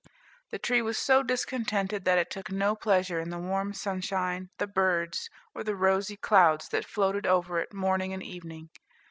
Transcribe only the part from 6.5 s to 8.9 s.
that floated over it morning and evening.